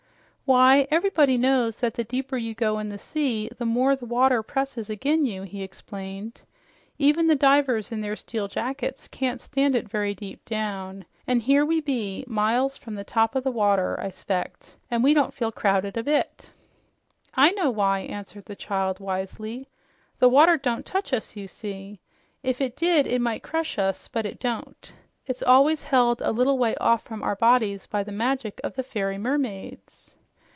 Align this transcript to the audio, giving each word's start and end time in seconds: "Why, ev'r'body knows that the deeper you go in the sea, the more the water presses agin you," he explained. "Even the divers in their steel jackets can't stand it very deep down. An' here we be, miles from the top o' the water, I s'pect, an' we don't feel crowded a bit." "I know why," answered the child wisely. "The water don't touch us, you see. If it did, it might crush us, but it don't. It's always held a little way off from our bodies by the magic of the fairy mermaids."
"Why, 0.53 0.85
ev'r'body 0.91 1.37
knows 1.39 1.79
that 1.79 1.93
the 1.93 2.03
deeper 2.03 2.35
you 2.35 2.53
go 2.53 2.77
in 2.77 2.89
the 2.89 2.97
sea, 2.99 3.49
the 3.57 3.63
more 3.65 3.95
the 3.95 4.05
water 4.05 4.43
presses 4.43 4.89
agin 4.89 5.25
you," 5.25 5.43
he 5.43 5.63
explained. 5.63 6.41
"Even 6.99 7.27
the 7.27 7.37
divers 7.37 7.89
in 7.89 8.01
their 8.01 8.17
steel 8.17 8.49
jackets 8.49 9.07
can't 9.07 9.39
stand 9.39 9.75
it 9.77 9.87
very 9.87 10.13
deep 10.13 10.43
down. 10.43 11.05
An' 11.25 11.39
here 11.39 11.65
we 11.65 11.79
be, 11.79 12.25
miles 12.27 12.75
from 12.75 12.95
the 12.95 13.05
top 13.05 13.33
o' 13.33 13.39
the 13.39 13.49
water, 13.49 13.97
I 14.01 14.09
s'pect, 14.09 14.75
an' 14.89 15.01
we 15.01 15.13
don't 15.13 15.33
feel 15.33 15.53
crowded 15.53 15.95
a 15.95 16.03
bit." 16.03 16.49
"I 17.33 17.51
know 17.51 17.69
why," 17.69 17.99
answered 17.99 18.43
the 18.43 18.53
child 18.57 18.99
wisely. 18.99 19.69
"The 20.19 20.27
water 20.27 20.57
don't 20.57 20.85
touch 20.85 21.13
us, 21.13 21.33
you 21.37 21.47
see. 21.47 22.01
If 22.43 22.59
it 22.59 22.75
did, 22.75 23.07
it 23.07 23.21
might 23.21 23.41
crush 23.41 23.79
us, 23.79 24.09
but 24.09 24.25
it 24.25 24.37
don't. 24.41 24.91
It's 25.25 25.41
always 25.43 25.83
held 25.83 26.21
a 26.21 26.33
little 26.33 26.57
way 26.57 26.75
off 26.75 27.03
from 27.03 27.23
our 27.23 27.37
bodies 27.37 27.87
by 27.87 28.03
the 28.03 28.11
magic 28.11 28.59
of 28.65 28.75
the 28.75 28.83
fairy 28.83 29.17
mermaids." 29.17 30.09